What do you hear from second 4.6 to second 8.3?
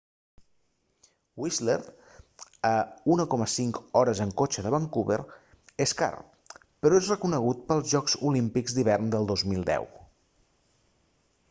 de vancouver és car però és reconegut pels jocs